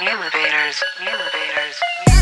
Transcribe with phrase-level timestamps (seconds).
[0.00, 1.80] Elevators, elevators.
[2.06, 2.13] Dear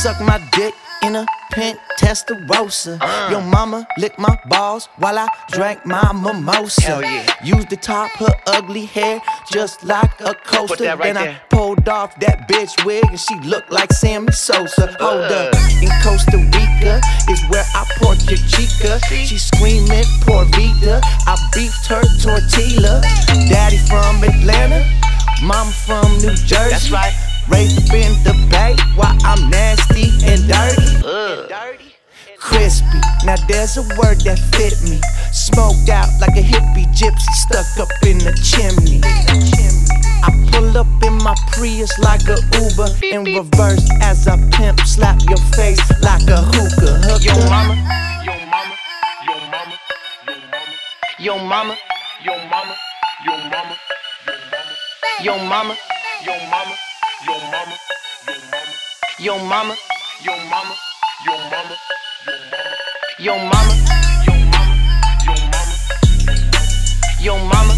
[0.00, 0.72] suck my dick
[1.02, 2.96] in a pink Testarossa.
[3.02, 3.28] Uh.
[3.30, 6.80] Your mama lick my balls while I drank my mimosa.
[6.80, 7.26] Hell yeah.
[7.44, 9.20] Used to top her ugly hair
[9.52, 10.84] just like a coaster.
[10.96, 14.86] right then I pulled off that bitch wig and she looked like Sammy Sosa.
[14.98, 18.98] Hold up, in Costa Rica is where I pork your chica.
[19.06, 21.02] She screaming por vida.
[21.26, 23.02] I beefed her tortilla.
[23.52, 24.80] Daddy from Atlanta,
[25.42, 26.70] mom from New Jersey.
[26.70, 27.12] That's right.
[27.52, 28.29] In the
[32.70, 33.00] Crispy.
[33.26, 35.00] Now there's a word that fit me.
[35.32, 39.00] Smoked out like a hippie gypsy stuck up in the chimney.
[40.22, 45.18] I pull up in my Prius like a Uber in reverse as I pimp slap
[45.26, 47.10] your face like a hookah.
[47.10, 47.18] Hookah.
[47.18, 47.74] Yo mama,
[48.22, 48.74] yo mama,
[49.26, 49.74] yo mama,
[50.22, 50.70] yo mama,
[51.18, 51.76] Yo mama,
[52.22, 52.74] yo mama,
[53.26, 53.74] yo mama,
[55.26, 55.74] yo mama,
[56.22, 56.76] yo mama, yo mama,
[59.18, 59.74] yo mama,
[60.22, 60.74] yo mama,
[61.26, 61.76] yo yo mama,
[63.20, 63.74] mama,
[64.24, 64.74] yo mama,
[65.20, 65.74] yo mama,
[67.20, 67.74] yo mama,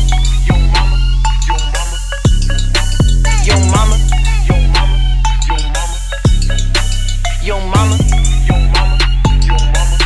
[0.46, 0.96] yo mama,
[3.44, 3.96] yo mama,
[4.46, 4.96] yo mama,
[7.42, 7.98] yo yo mama, mama.
[8.46, 8.98] yo mama,
[9.46, 9.98] yo mama.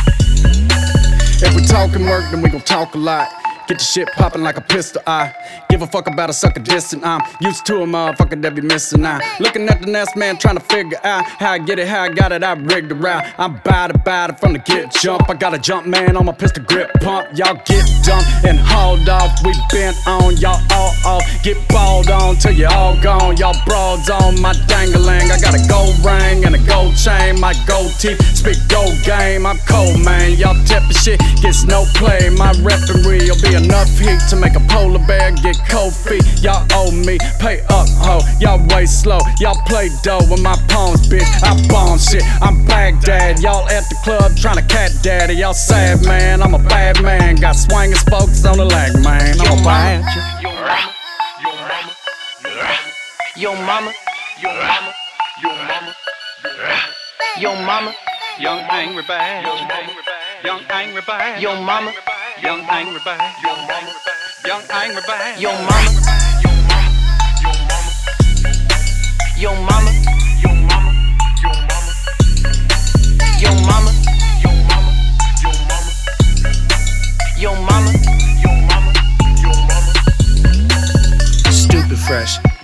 [1.39, 3.46] If we talking work, then we gon' talk a lot.
[3.67, 5.33] Get the shit poppin' like a pistol I
[5.69, 7.05] Give a fuck about a sucker distant.
[7.05, 9.21] I'm used to a motherfucker that be missing out.
[9.39, 12.09] Looking at the next man trying to figure out how I get it, how I
[12.09, 13.25] got it, I rigged around.
[13.37, 15.29] I'm bout it, bout it from the get jump.
[15.29, 17.27] I got a jump man on my pistol grip pump.
[17.37, 19.43] Y'all get dumped and hauled off.
[19.45, 21.43] We bent on, y'all all off.
[21.43, 23.35] Get balled on till you all gone.
[23.35, 25.29] Y'all broads on my dangling.
[25.29, 27.36] I got a gold ring and a gold chain.
[27.87, 29.45] Gold teeth speak gold game.
[29.45, 30.35] I'm cold, man.
[30.35, 32.27] Y'all tipping shit gets no play.
[32.29, 36.23] My referee will be enough heat to make a polar bear get cold feet.
[36.43, 38.19] Y'all owe me, pay up, ho.
[38.41, 39.19] Y'all way slow.
[39.39, 41.23] Y'all play dough with my pawns, bitch.
[41.43, 42.23] I bomb shit.
[42.41, 43.39] I'm Baghdad.
[43.39, 45.35] Y'all at the club trying to cat daddy.
[45.35, 46.41] Y'all sad, man.
[46.41, 47.37] I'm a bad man.
[47.37, 49.39] Got swinging spokes on the leg, man.
[49.39, 50.03] I'm a bad.
[50.43, 50.83] Yo mama,
[51.45, 51.93] yo mama,
[53.37, 53.93] Yo mama,
[54.41, 54.93] yo mama,
[55.43, 56.06] yo yo
[57.39, 57.93] mama, mama,
[58.39, 59.43] Young angry bad.
[60.43, 61.41] Young angry bad.
[61.41, 61.93] yo mama,
[62.41, 63.21] Young angry bad.
[64.45, 65.39] Young angry bad.
[65.39, 65.91] yo mama,
[69.37, 69.93] yo mama, yo mama, yo mama,
[73.37, 73.91] yo mama, yo mama,
[74.41, 74.91] yo yo mama,
[75.67, 75.91] mama.
[77.37, 77.91] yo mama,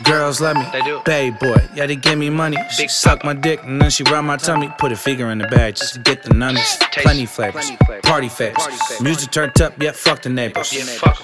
[0.03, 0.65] Girls love me.
[0.71, 1.01] They do.
[1.05, 2.57] Babe boy, yeah, they give me money.
[2.69, 4.69] She suck my dick and then she rub my tummy.
[4.77, 6.77] Put a figure in the bag just to get the nunnies.
[6.91, 7.71] Plenty flavors,
[8.03, 8.67] party favors.
[9.01, 10.73] Music turned up, yeah, fuck the neighbors.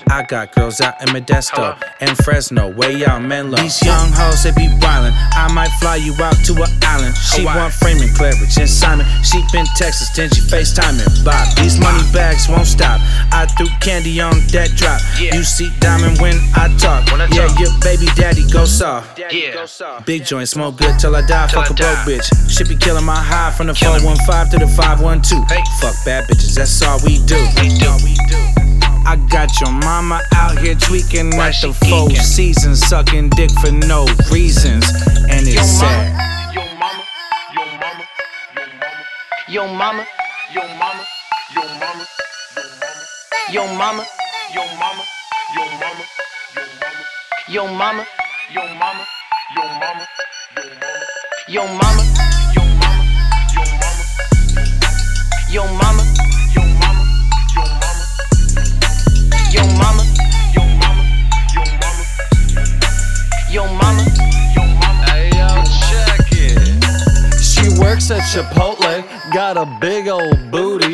[0.10, 3.58] I got girls out in Modesto and Fresno, way out Menlo.
[3.58, 5.14] These young hoes, they be wildin'.
[5.34, 7.16] I might fly you out to an island.
[7.16, 9.06] She want Freeman, Claridge, and Simon.
[9.24, 11.26] She been Texas, then she FaceTiming.
[11.26, 13.02] Bob, these money bags won't stop.
[13.32, 15.02] I threw candy on that drop.
[15.20, 17.08] You see diamond when I talk.
[17.34, 19.20] Yeah, your baby daddy go soft.
[19.20, 19.66] Yeah.
[20.06, 21.48] Big joint, smoke good till I die.
[21.48, 22.04] Fuck I a die.
[22.06, 22.50] broke bitch.
[22.50, 25.50] Should be killing my high from the 415 to the 512.
[25.50, 25.64] Hey.
[25.82, 27.36] Fuck bad bitches, that's all we do.
[29.06, 33.72] I got your mama out here tweaking Why at the four seasons, sucking dick for
[33.72, 34.86] no reasons.
[35.30, 36.14] And it's sad.
[36.54, 37.04] Yo mama,
[37.56, 38.04] yo mama,
[38.54, 38.96] yo mama,
[39.50, 40.06] Yo mama,
[40.54, 41.04] yo mama,
[41.56, 42.06] yo mama,
[43.52, 44.06] yo mama, yo mama,
[44.54, 45.04] yo mama,
[45.56, 46.04] yo mama,
[47.50, 48.06] yo mama,
[48.52, 49.06] yo mama,
[49.56, 50.08] yo mama,
[51.48, 52.04] yo mama,
[52.58, 53.24] yo mama,
[55.52, 56.04] yo mama,
[56.52, 57.04] yo mama,
[59.54, 60.04] yo mama, your mama,
[63.52, 64.04] yo mama,
[64.56, 65.06] yo mama.
[65.06, 65.48] Hey, yo,
[65.88, 67.40] check it.
[67.40, 70.49] She works at Chipotle, got a big old.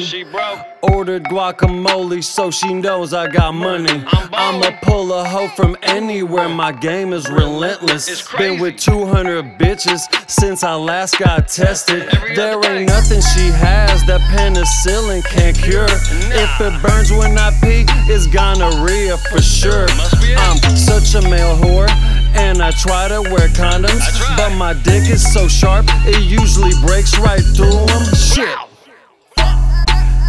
[0.05, 0.59] She broke.
[0.83, 4.03] Ordered guacamole, so she knows I got money.
[4.05, 4.29] I'm.
[4.55, 8.31] I'ma pull a hoe from anywhere, my game is relentless.
[8.37, 12.07] Been with 200 bitches since I last got tested.
[12.35, 15.87] There ain't nothing she has that penicillin can't cure.
[15.89, 19.87] If it burns when I pee, it's gonorrhea for sure.
[19.97, 20.37] Must be it.
[20.37, 21.89] I'm such a male whore.
[22.37, 24.05] And I try to wear condoms,
[24.37, 28.03] but my dick is so sharp, it usually breaks right through them.
[28.13, 28.55] Shit.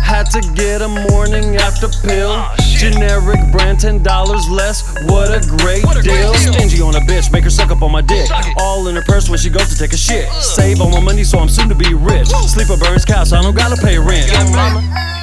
[0.06, 2.46] Had to get a morning after pill.
[2.78, 4.86] Generic brand, ten dollars less.
[5.10, 6.32] What a great deal.
[6.34, 8.30] Stingy on a bitch, make her suck up on my dick.
[8.56, 10.30] All in her purse when she goes to take a shit.
[10.40, 12.28] Save all my money so I'm soon to be rich.
[12.28, 14.30] Sleeper burns couch, so I don't gotta pay rent.
[14.30, 14.80] Yo mama,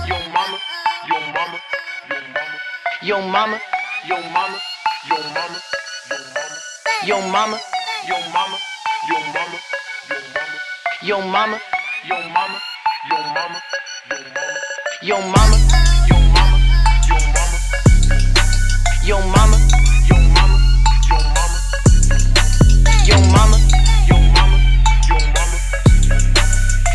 [0.08, 0.58] Yo mama,
[1.08, 1.60] yo mama,
[3.08, 3.60] yo mama,
[4.10, 4.60] yo mama,
[5.08, 5.60] yo mama,
[7.06, 7.58] yo mama, yo mama,
[8.08, 8.58] yo mama,
[9.08, 9.58] yo mama,
[11.02, 11.60] yo mama,
[12.08, 12.33] yo mama,
[15.04, 15.58] yo mama,
[16.08, 17.58] yo mama, mama,
[19.04, 19.58] yo mama,
[20.08, 20.58] yo mama, yo mama,
[21.10, 21.58] yo mama,
[23.06, 23.58] yo mama,
[24.08, 24.58] yo mama,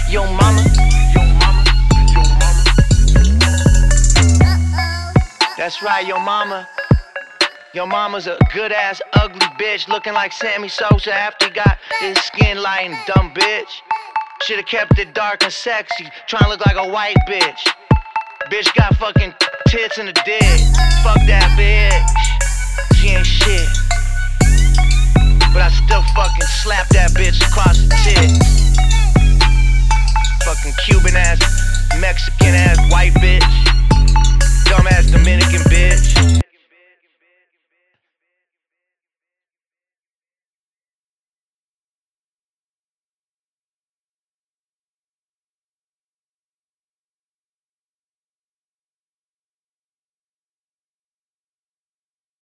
[0.09, 0.63] yo yo mama, mama.
[1.13, 1.65] yo mama,
[2.15, 2.23] yo
[4.57, 5.13] mama.
[5.59, 6.67] That's right, yo mama.
[7.75, 12.17] Your mama's a good ass ugly bitch looking like Sammy Sosa after he got his
[12.21, 13.83] skin lightened, dumb bitch.
[14.47, 17.61] Should've kept it dark and sexy, trying to look like a white bitch.
[18.51, 19.35] Bitch got fucking
[19.69, 20.41] tits in the dick.
[21.05, 22.97] Fuck that bitch.
[22.97, 23.69] She ain't shit.
[25.53, 27.78] But I still fucking slap that bitch across